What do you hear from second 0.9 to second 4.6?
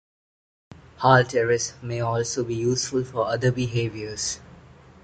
Halteres may also be useful for other behaviors.